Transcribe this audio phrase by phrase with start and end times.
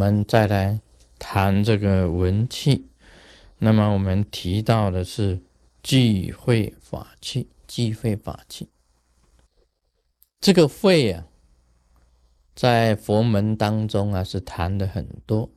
[0.00, 0.80] 我们再来
[1.18, 2.86] 谈这个文气。
[3.58, 5.42] 那么我们提到的是
[5.82, 8.70] 聚会法器，聚会法器。
[10.40, 11.26] 这个会啊，
[12.54, 15.50] 在佛门当中啊是谈的很多。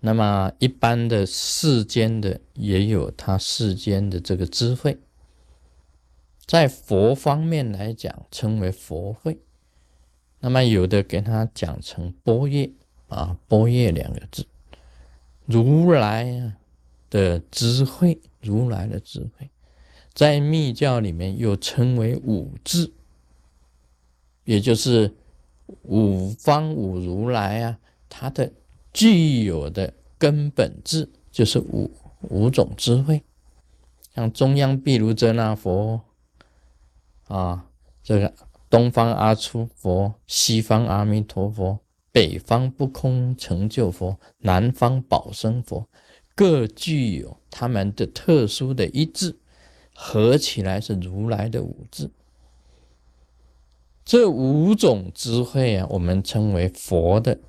[0.00, 4.98] 那么一般的世间的也有他世间的这个智慧，
[6.44, 9.38] 在佛方面来讲称为佛会。
[10.40, 12.72] 那么有的给他讲成波叶
[13.12, 14.46] 啊，波叶两个字，
[15.46, 16.54] 如来
[17.10, 19.50] 的智慧，如来的智慧，
[20.12, 22.90] 在密教里面又称为五智，
[24.44, 25.14] 也就是
[25.82, 28.50] 五方五如来啊，他的
[28.92, 31.90] 具有的根本智就是五
[32.22, 33.22] 五种智慧，
[34.14, 36.00] 像中央毗卢遮那佛
[37.28, 37.66] 啊，
[38.02, 38.32] 这个。
[38.72, 41.78] 东方阿出佛，西方阿弥陀佛，
[42.12, 45.88] 北方不空成就佛，南方宝生佛，
[46.34, 49.38] 各具有他们的特殊的一致，
[49.94, 52.10] 合起来是如来的五智。
[54.04, 57.40] 这五种智慧啊，我们称为佛的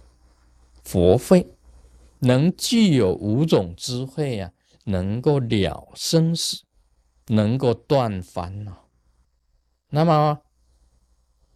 [0.81, 1.45] 佛慧，
[2.19, 4.53] 能具有五种智慧啊，
[4.85, 6.63] 能够了生死，
[7.27, 8.87] 能够断烦恼。
[9.89, 10.42] 那么。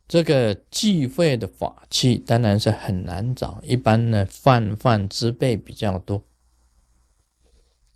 [0.07, 6.23] 这个聚会的法器当然是很难找，一般呢泛泛之辈比较多。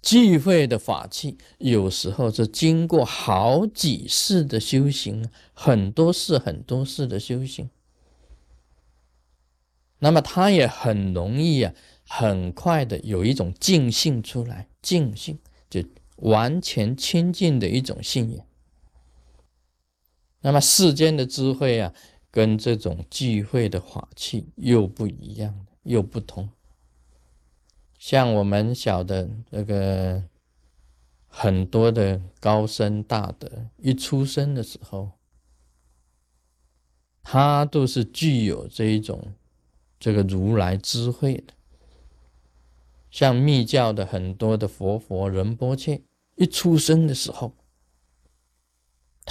[0.01, 7.69] 聚会的法器有时候是经过好几世的修行，很多世很多世的修行，
[9.99, 11.73] 那么它也很容易啊，
[12.07, 15.81] 很快的有一种净性出来，净性就
[16.17, 18.45] 完全清净的一种信仰。
[20.41, 21.93] 那么世间的智慧啊，
[22.31, 26.49] 跟这种聚会的法器又不一样，又不同。
[27.99, 30.23] 像我们晓得这个
[31.27, 35.11] 很多的高僧大德，一出生的时候，
[37.21, 39.35] 他都是具有这一种
[39.99, 41.53] 这个如来智慧的。
[43.11, 46.01] 像密教的很多的佛佛仁波切，
[46.35, 47.53] 一出生的时候。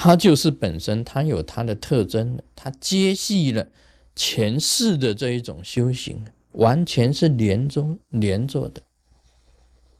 [0.03, 3.69] 他就是本身，他有他的特征，他接续了
[4.17, 8.81] 前世的这一种修行，完全是连中连着的。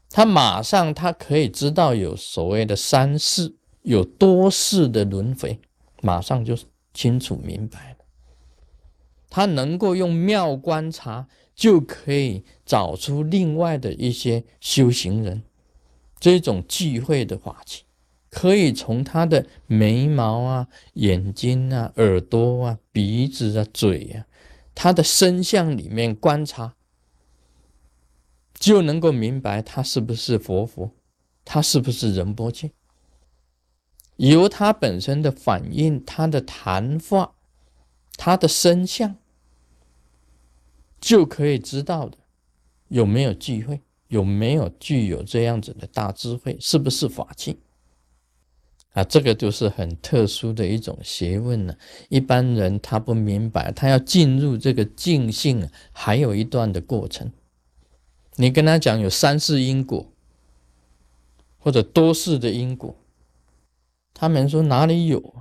[0.09, 3.53] 他马上他可以知道有所谓的三世，
[3.83, 5.59] 有多世的轮回，
[6.01, 6.57] 马上就
[6.95, 7.97] 清楚明白了。
[9.29, 15.43] 他能够用妙观察，就可以找出另外的一些修行人，
[16.19, 17.83] 这种聚会的法器。
[18.31, 24.25] 可以从他的眉毛啊、眼睛啊、耳朵啊、鼻子啊、嘴啊，
[24.73, 26.75] 他的身相里面观察，
[28.53, 30.91] 就能够明白他是不是佛佛，
[31.43, 32.71] 他是不是仁波切。
[34.15, 37.35] 由他本身的反应、他的谈话、
[38.15, 39.17] 他的身相，
[41.01, 42.17] 就可以知道的
[42.87, 47.59] 有没有聚会，有没有具有这样子的大智慧，是不是法器。
[48.93, 51.75] 啊，这个就是很特殊的一种学问呢。
[52.09, 57.31] 一般人他不明白，他要进入这个静性，还有一段的过程。
[58.35, 60.11] 你跟他讲有三世因果，
[61.57, 62.95] 或者多世的因果，
[64.13, 65.35] 他们说哪里有？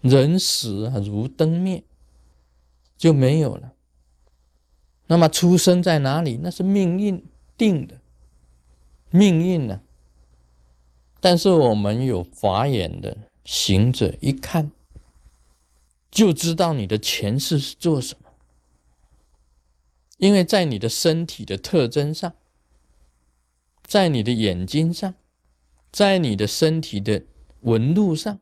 [0.00, 1.82] 人死啊如灯灭，
[2.96, 3.72] 就没有了。
[5.08, 6.38] 那么出生在哪里？
[6.40, 7.24] 那是命运
[7.56, 8.00] 定的，
[9.10, 9.80] 命运呢？
[11.30, 14.72] 但是我们有法眼的行者一看，
[16.10, 18.30] 就知道你的前世是做什么，
[20.16, 22.32] 因为在你的身体的特征上，
[23.82, 25.16] 在你的眼睛上，
[25.92, 27.22] 在你的身体的
[27.60, 28.40] 纹路上，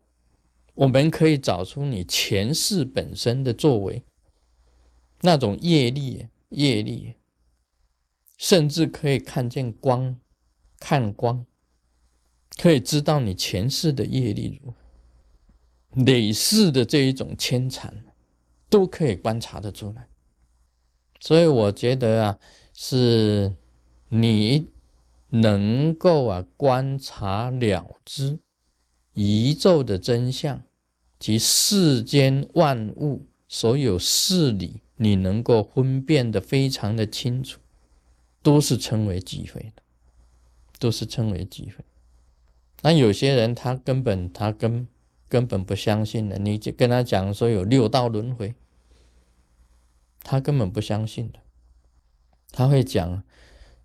[0.75, 4.05] 我们可以找出你前世本身的作为，
[5.23, 7.15] 那种业力，业力，
[8.39, 10.21] 甚至可以看见光，
[10.79, 11.45] 看光。
[12.57, 18.05] 可以知道你前世的业力如何，累世的这一种牵缠，
[18.69, 20.09] 都可以观察得出来。
[21.21, 22.39] 所以我觉得啊，
[22.73, 23.55] 是
[24.09, 24.69] 你
[25.31, 28.39] 能够啊观察了知
[29.15, 30.63] 宇宙的真相
[31.19, 37.59] 及世间万物所有事理，你能够分辨的非常的清楚，
[38.43, 39.83] 都是称为机会的，
[40.79, 41.85] 都是称为机会。
[42.87, 44.87] 那有些人他根本他根
[45.29, 48.55] 根本不相信的，你就跟他讲说有六道轮回，
[50.23, 51.41] 他根本不相信的。
[52.53, 53.25] 他会讲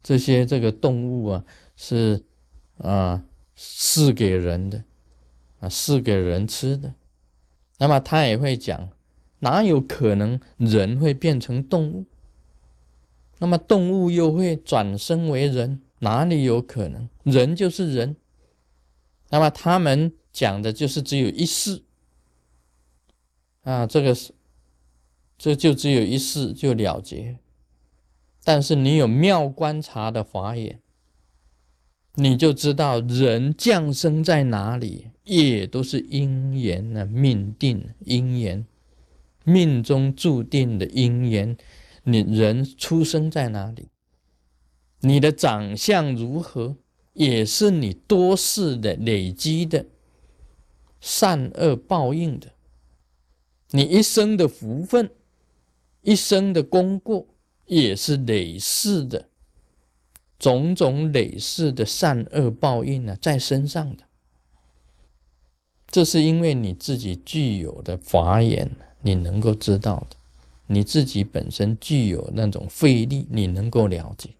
[0.03, 1.43] 这些这个动物啊
[1.75, 2.23] 是
[2.77, 3.23] 啊
[3.55, 4.83] 是给人的
[5.61, 6.93] 啊是给人吃的，
[7.79, 8.91] 那么他也会讲
[9.39, 12.05] 哪有可能人会变成动物？
[13.39, 15.81] 那么动物又会转生为人？
[15.97, 17.09] 哪里有可能？
[17.23, 18.15] 人就是人。
[19.31, 21.81] 那么他们讲的就是只有一世
[23.63, 24.33] 啊，这个是
[25.37, 27.39] 这就只有一世就了结。
[28.43, 30.79] 但是你有妙观察的法眼，
[32.15, 38.65] 你就知道人降生在哪里，也都是因缘的，命定因缘，
[39.43, 41.57] 命中注定的因缘。
[42.03, 43.89] 你人出生在哪里，
[45.01, 46.77] 你的长相如何，
[47.13, 49.85] 也是你多世的累积的
[50.99, 52.53] 善恶报应的。
[53.71, 55.09] 你一生的福分，
[56.01, 57.27] 一生的功过。
[57.67, 59.29] 也是累世的
[60.37, 64.03] 种种累世的善恶报应呢，在身上的。
[65.87, 68.69] 这是因为你自己具有的法眼，
[69.01, 70.17] 你能够知道的；
[70.67, 74.31] 你自己本身具有那种费力，你能够了解。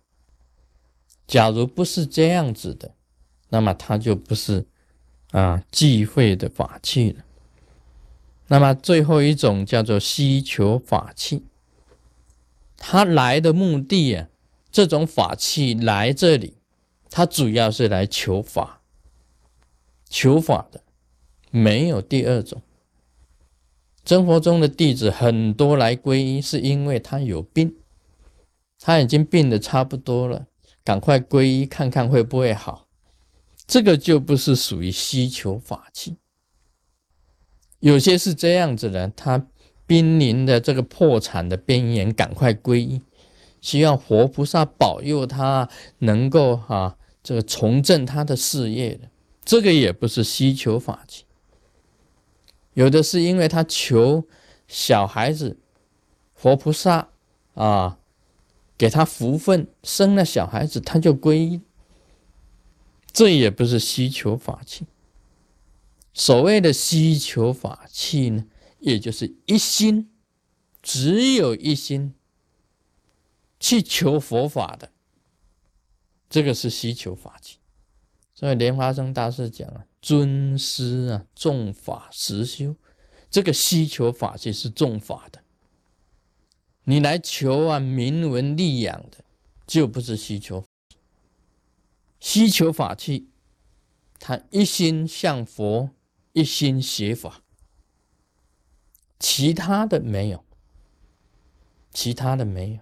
[1.32, 2.94] 假如不是这样子的，
[3.48, 4.66] 那么它就不是
[5.32, 7.24] 啊忌讳的法器了。
[8.48, 11.46] 那么最后一种叫做希求法器。
[12.76, 14.28] 他来的目的啊，
[14.74, 16.56] 这种法器来这里，
[17.10, 18.82] 他主要是来求法，
[20.10, 20.84] 求法的，
[21.50, 22.62] 没有第二种。
[24.04, 27.78] 真佛中的弟子很多来皈依，是因为他有病，
[28.82, 30.48] 他已经病的差不多了，
[30.84, 32.88] 赶快皈依看看会不会好。
[33.68, 36.18] 这个就不是属于希求法器。
[37.80, 39.48] 有些是这样子的，他。
[39.88, 43.02] 濒临的这个破产的边缘，赶快皈依，
[43.60, 45.68] 希望活菩萨保佑他
[45.98, 49.10] 能够哈这个重振他的事业的，
[49.44, 51.26] 这个也不是希求法器，
[52.74, 54.24] 有的是因为他求
[54.66, 55.58] 小孩子，
[56.34, 57.10] 活菩萨
[57.56, 58.00] 啊
[58.82, 61.62] 给他福分，生了小孩子他就皈依，
[63.14, 64.88] 这也不是希求法器。
[66.16, 68.46] 所谓的希求法器呢？
[68.80, 70.10] 也就是一心，
[70.82, 72.16] 只有一心
[73.60, 74.90] 去求佛法的，
[76.28, 77.60] 这个是希求法器。
[78.34, 82.76] 所以莲花生大师讲啊，尊师啊，重法实修，
[83.30, 85.44] 这个希求法器是重法的。
[86.84, 89.24] 你来求啊名闻利养的，
[89.68, 90.66] 就不是需求。
[92.20, 93.30] 需求法器，
[94.20, 95.90] 他一心向佛，
[96.34, 97.42] 一心学法。
[99.20, 100.44] 其他的没有，
[101.92, 102.80] 其他的没有，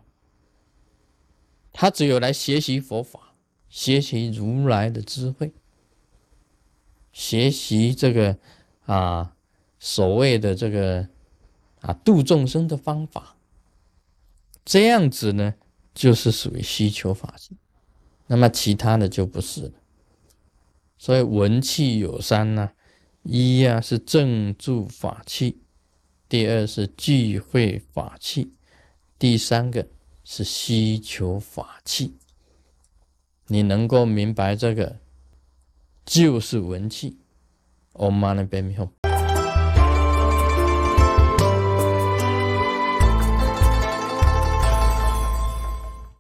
[1.74, 3.36] 他只有来学习佛法，
[3.68, 5.52] 学习如来的智慧，
[7.12, 8.38] 学习这个
[8.86, 9.36] 啊
[9.80, 11.10] 所谓的这个
[11.82, 13.36] 啊度众生的方法，
[14.70, 15.56] 这样子呢
[15.96, 17.58] 就是属于需求法器，
[18.28, 19.72] 那么其他的就不是了。
[20.96, 22.70] 所以文气有三呢，
[23.24, 25.58] 一呀是正助法器。
[26.28, 28.54] 第二是聚会法器，
[29.18, 29.88] 第三个
[30.24, 32.16] 是需求法器。
[33.48, 35.00] 你能够明白这个，
[36.06, 37.18] 就是文气。
[37.94, 38.99] Om Mani p a m h m。